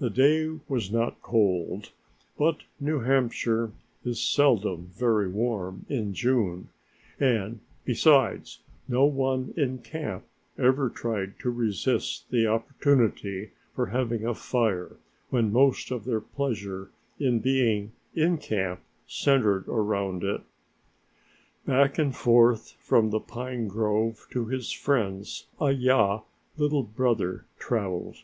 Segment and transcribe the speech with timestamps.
[0.00, 1.92] The day was not cold,
[2.36, 3.70] but New Hampshire
[4.04, 6.70] is seldom very warm in June
[7.20, 10.24] and, besides, no one in camp
[10.58, 14.96] ever tried to resist the opportunity for having a fire
[15.30, 16.90] when most of their pleasure
[17.20, 20.40] in being in camp centered around it.
[21.66, 26.22] Back and forth from the pine grove to his friends Hai ya,
[26.56, 28.16] Little Brother, traveled.